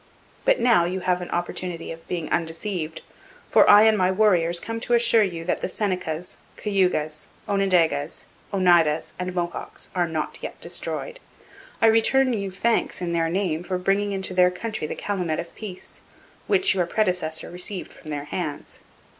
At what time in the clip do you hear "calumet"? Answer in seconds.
14.95-15.39